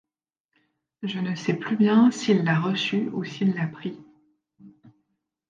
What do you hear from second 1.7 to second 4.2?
bien s'il la reçut ou s'il la prit.